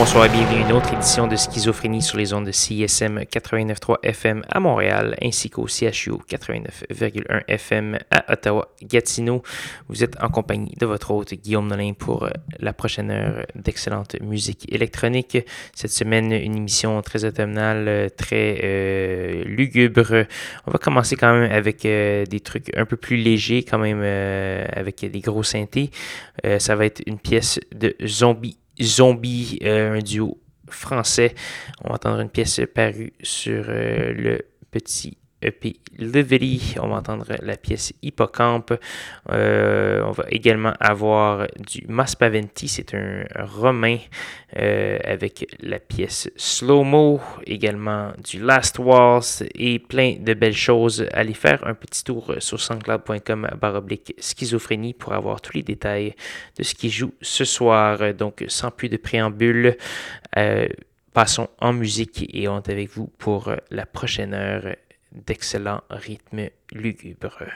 Bonsoir 0.00 0.24
et 0.24 0.28
bienvenue 0.30 0.62
à 0.62 0.66
une 0.66 0.72
autre 0.72 0.94
édition 0.94 1.26
de 1.26 1.36
Schizophrénie 1.36 2.00
sur 2.00 2.16
les 2.16 2.32
ondes 2.32 2.46
de 2.46 2.52
CISM 2.52 3.18
89.3 3.18 3.96
FM 4.02 4.42
à 4.48 4.58
Montréal 4.58 5.14
ainsi 5.20 5.50
qu'au 5.50 5.66
CHU 5.66 6.12
89.1 6.26 7.42
FM 7.46 7.98
à 8.10 8.32
Ottawa-Gatineau. 8.32 9.42
Vous 9.88 10.02
êtes 10.02 10.16
en 10.22 10.30
compagnie 10.30 10.74
de 10.80 10.86
votre 10.86 11.10
hôte 11.10 11.34
Guillaume 11.34 11.66
Nolin 11.66 11.92
pour 11.92 12.22
euh, 12.22 12.30
la 12.60 12.72
prochaine 12.72 13.10
heure 13.10 13.44
d'excellente 13.54 14.18
musique 14.22 14.72
électronique. 14.72 15.36
Cette 15.74 15.92
semaine, 15.92 16.32
une 16.32 16.56
émission 16.56 17.02
très 17.02 17.26
automnale, 17.26 17.84
euh, 17.86 18.08
très 18.08 18.58
euh, 18.64 19.44
lugubre. 19.44 20.24
On 20.66 20.70
va 20.70 20.78
commencer 20.78 21.16
quand 21.16 21.34
même 21.34 21.52
avec 21.52 21.82
des 21.82 22.40
trucs 22.42 22.74
un 22.74 22.86
peu 22.86 22.96
plus 22.96 23.18
légers 23.18 23.64
quand 23.64 23.78
même 23.78 24.00
avec 24.72 25.04
des 25.04 25.20
gros 25.20 25.42
synthés. 25.42 25.90
ça 26.58 26.74
va 26.74 26.86
être 26.86 27.02
une 27.04 27.18
pièce 27.18 27.60
de 27.74 27.94
Zombie 28.06 28.56
Zombie, 28.82 29.58
euh, 29.62 29.98
un 29.98 29.98
duo 29.98 30.40
français. 30.68 31.34
On 31.84 31.88
va 31.88 31.94
entendre 31.94 32.20
une 32.20 32.30
pièce 32.30 32.60
parue 32.74 33.12
sur 33.22 33.64
euh, 33.68 34.12
le 34.12 34.46
petit 34.70 35.18
EP 35.42 35.76
Lively. 35.98 36.74
On 36.80 36.88
va 36.88 36.96
entendre 36.96 37.26
la 37.40 37.56
pièce 37.56 37.92
Hippocampe. 38.02 38.74
Euh, 39.30 40.02
on 40.04 40.10
va 40.12 40.24
également 40.28 40.72
avoir 40.80 41.46
du 41.58 41.86
Maspaventi, 41.88 42.68
c'est 42.68 42.94
un 42.94 43.24
romain 43.38 43.98
euh, 44.58 44.98
avec 45.04 45.46
la 45.60 45.78
pièce 45.78 46.30
Slow 46.36 46.84
Mo, 46.84 47.20
également 47.46 48.12
du 48.24 48.40
Last 48.40 48.78
Waltz 48.78 49.42
et 49.54 49.78
plein 49.78 50.16
de 50.20 50.34
belles 50.34 50.52
choses. 50.52 51.06
Allez 51.12 51.34
faire 51.34 51.66
un 51.66 51.74
petit 51.74 52.04
tour 52.04 52.34
sur 52.38 52.60
soundcloud.com 52.60 53.48
baroblique 53.60 54.14
schizophrénie 54.18 54.94
pour 54.94 55.12
avoir 55.12 55.40
tous 55.40 55.54
les 55.54 55.62
détails 55.62 56.14
de 56.58 56.62
ce 56.62 56.74
qui 56.74 56.90
joue 56.90 57.12
ce 57.20 57.44
soir. 57.44 58.14
Donc 58.14 58.44
sans 58.48 58.70
plus 58.70 58.88
de 58.88 58.96
préambule. 58.96 59.76
Euh, 60.36 60.68
passons 61.12 61.48
en 61.58 61.72
musique 61.72 62.28
et 62.32 62.46
on 62.48 62.58
est 62.58 62.68
avec 62.68 62.90
vous 62.90 63.10
pour 63.18 63.52
la 63.70 63.84
prochaine 63.84 64.32
heure 64.32 64.76
d'excellents 65.12 65.82
rythmes 65.90 66.50
lugubres. 66.72 67.52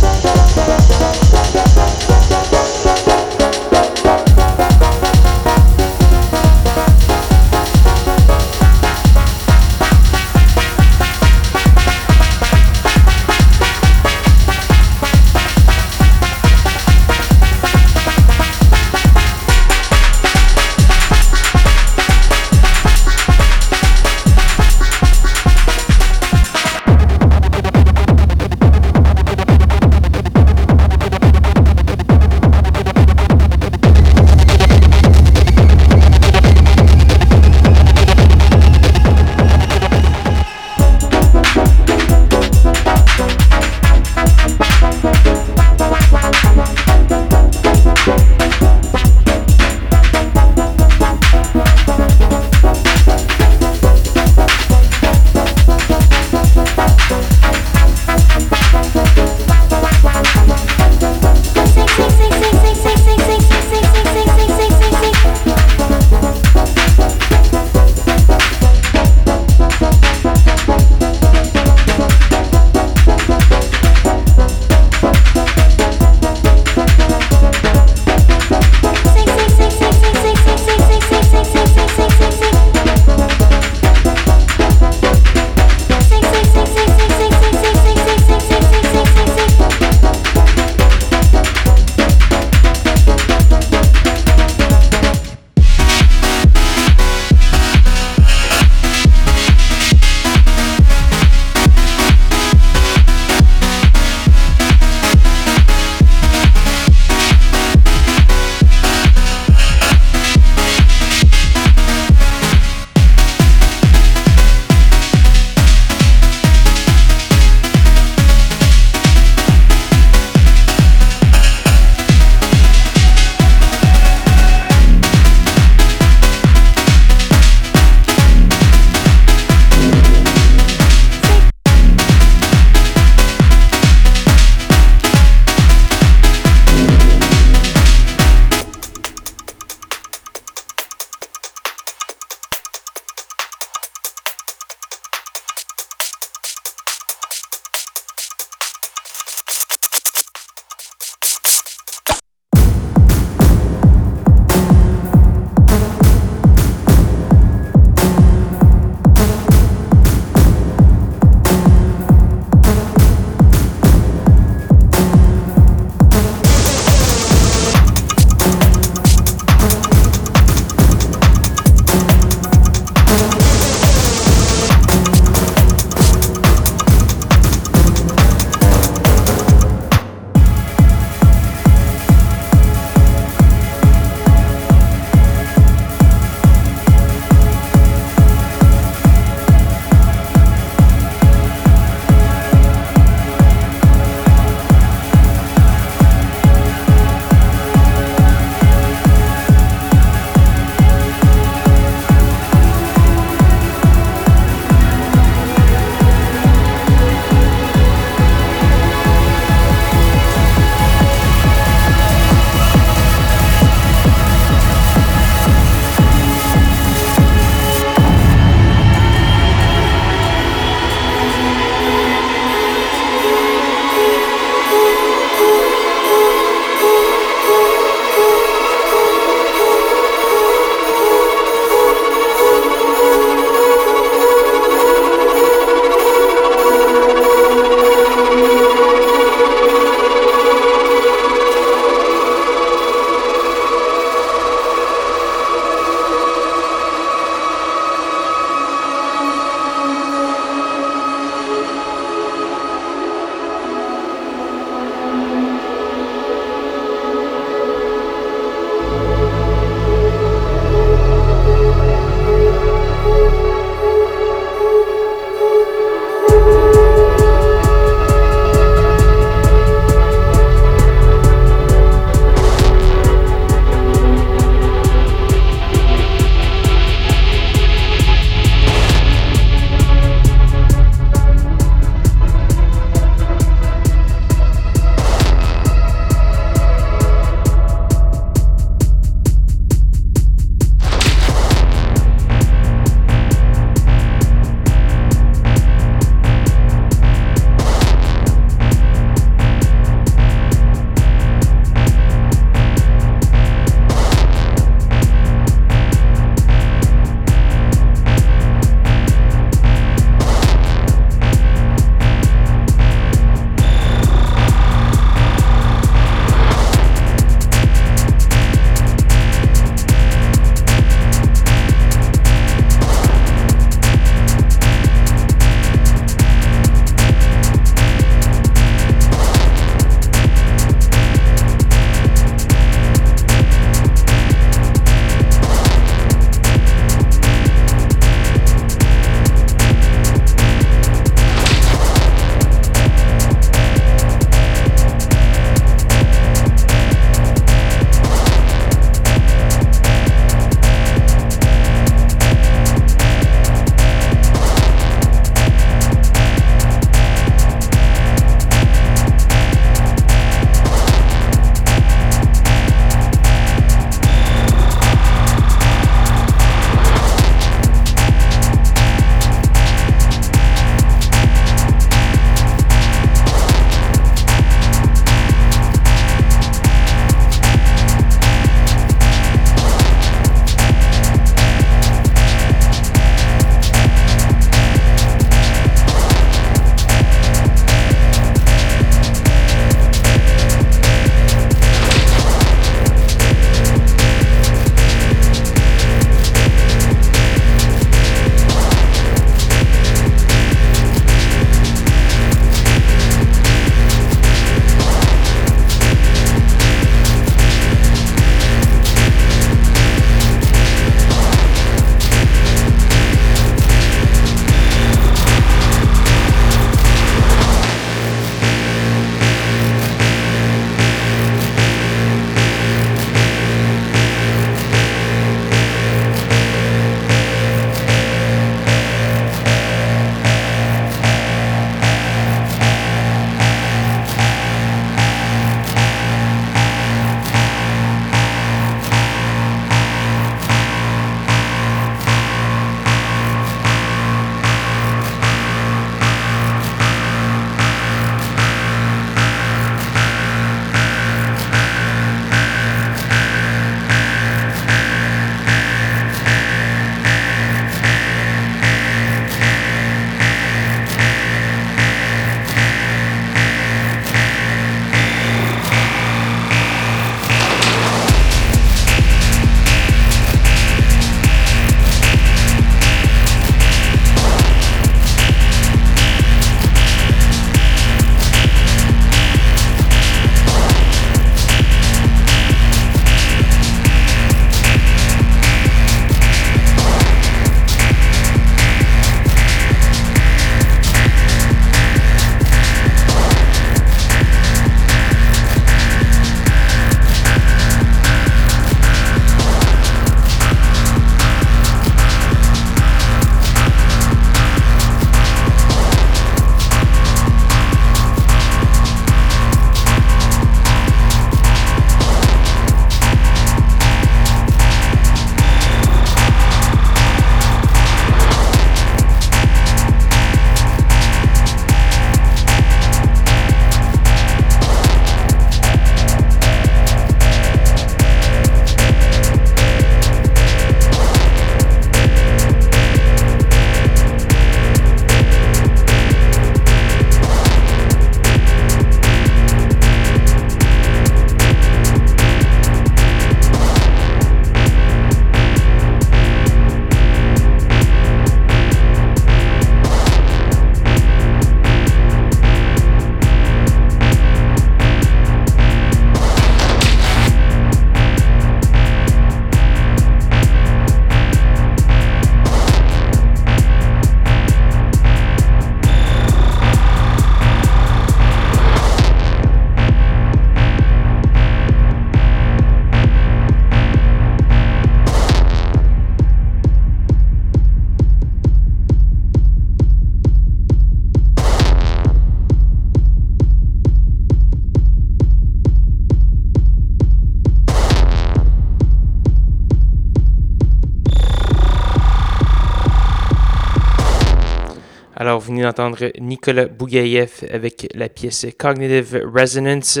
Nicolas 596.20 596.66
Bougaïev 596.66 597.44
avec 597.52 597.88
la 597.94 598.08
pièce 598.08 598.46
Cognitive 598.58 599.22
Resonance. 599.32 600.00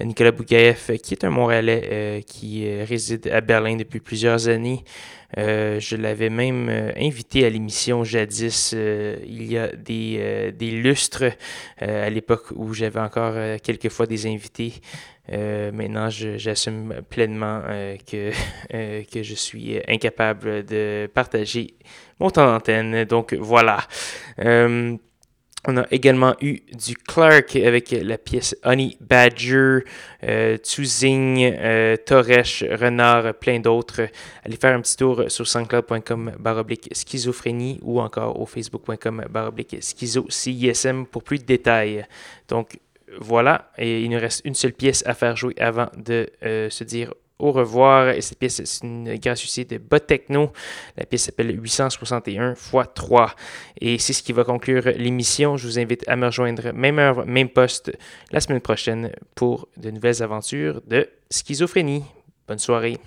Nicolas 0.00 0.32
Bougaïev, 0.32 0.98
qui 1.02 1.14
est 1.14 1.24
un 1.24 1.30
Montréalais 1.30 1.88
euh, 1.92 2.20
qui 2.22 2.66
euh, 2.66 2.84
réside 2.84 3.28
à 3.28 3.40
Berlin 3.40 3.76
depuis 3.76 4.00
plusieurs 4.00 4.48
années. 4.48 4.82
Euh, 5.38 5.78
je 5.78 5.96
l'avais 5.96 6.28
même 6.28 6.68
invité 6.96 7.46
à 7.46 7.50
l'émission 7.50 8.04
jadis, 8.04 8.72
il 8.72 9.50
y 9.50 9.56
a 9.56 9.68
des, 9.68 10.52
des 10.52 10.70
lustres, 10.72 11.24
à 11.78 12.10
l'époque 12.10 12.50
où 12.54 12.74
j'avais 12.74 13.00
encore 13.00 13.34
quelquefois 13.62 14.06
des 14.06 14.26
invités. 14.26 14.74
maintenant, 15.30 16.10
j'assume 16.10 17.00
pleinement 17.08 17.62
que, 18.06 18.32
que 19.04 19.22
je 19.22 19.34
suis 19.34 19.80
incapable 19.88 20.66
de 20.66 21.08
partager 21.14 21.76
mon 22.20 22.28
temps 22.28 22.44
d'antenne. 22.44 23.04
Donc 23.04 23.32
voilà. 23.32 23.78
Euh, 25.66 25.72
on 25.72 25.76
a 25.76 25.86
également 25.90 26.34
eu 26.40 26.60
du 26.72 26.96
Clark 26.96 27.56
avec 27.56 27.90
la 27.90 28.18
pièce 28.18 28.56
Honey 28.64 28.96
Badger, 29.00 29.80
euh, 30.24 30.56
Tuzing, 30.58 31.52
euh, 31.58 31.96
Renard, 32.10 33.34
plein 33.34 33.60
d'autres. 33.60 34.08
Allez 34.44 34.56
faire 34.56 34.74
un 34.76 34.80
petit 34.80 34.96
tour 34.96 35.24
sur 35.28 35.46
soundcloud.com 35.46 36.32
baroblique 36.38 36.88
schizophrénie 36.92 37.78
ou 37.82 38.00
encore 38.00 38.40
au 38.40 38.46
facebook.com 38.46 39.24
baroblique 39.30 39.76
schizo 39.82 40.26
CISM 40.28 41.06
pour 41.06 41.22
plus 41.22 41.38
de 41.38 41.44
détails. 41.44 42.06
Donc 42.48 42.78
voilà, 43.20 43.70
et 43.76 44.02
il 44.02 44.10
nous 44.10 44.18
reste 44.18 44.42
une 44.44 44.54
seule 44.54 44.72
pièce 44.72 45.02
à 45.06 45.14
faire 45.14 45.36
jouer 45.36 45.54
avant 45.58 45.88
de 45.96 46.30
se 46.40 46.84
dire 46.84 47.12
au 47.42 47.52
revoir. 47.52 48.10
Et 48.10 48.20
cette 48.20 48.38
pièce, 48.38 48.62
c'est 48.64 48.86
une 48.86 49.16
gratuité 49.16 49.64
de 49.64 49.78
Bot 49.78 49.98
Techno. 49.98 50.52
La 50.96 51.04
pièce 51.04 51.24
s'appelle 51.24 51.60
861 51.60 52.52
x 52.52 52.72
3. 52.94 53.34
Et 53.80 53.98
c'est 53.98 54.12
ce 54.12 54.22
qui 54.22 54.32
va 54.32 54.44
conclure 54.44 54.84
l'émission. 54.96 55.56
Je 55.56 55.66
vous 55.66 55.78
invite 55.78 56.08
à 56.08 56.16
me 56.16 56.26
rejoindre 56.26 56.72
même 56.72 56.98
heure, 56.98 57.26
même 57.26 57.48
poste 57.48 57.92
la 58.30 58.40
semaine 58.40 58.60
prochaine 58.60 59.10
pour 59.34 59.68
de 59.76 59.90
nouvelles 59.90 60.22
aventures 60.22 60.80
de 60.86 61.08
schizophrénie. 61.30 62.04
Bonne 62.46 62.58
soirée. 62.58 62.98